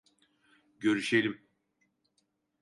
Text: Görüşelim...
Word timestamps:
Görüşelim... 0.79 1.41